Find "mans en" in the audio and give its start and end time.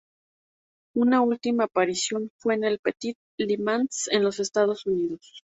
3.59-4.23